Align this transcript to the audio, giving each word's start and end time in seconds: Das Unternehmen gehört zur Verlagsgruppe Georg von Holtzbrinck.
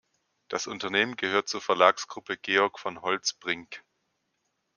Das 0.47 0.65
Unternehmen 0.65 1.15
gehört 1.15 1.47
zur 1.47 1.61
Verlagsgruppe 1.61 2.35
Georg 2.35 2.79
von 2.79 3.03
Holtzbrinck. 3.03 3.83